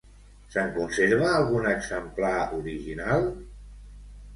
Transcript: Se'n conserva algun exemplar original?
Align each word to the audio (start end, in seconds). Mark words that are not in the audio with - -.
Se'n 0.55 0.71
conserva 0.77 1.29
algun 1.35 1.69
exemplar 1.75 2.35
original? 2.63 3.33